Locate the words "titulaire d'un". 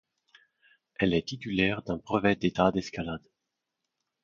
1.27-1.97